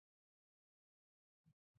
[0.03, 1.67] 以应图谶。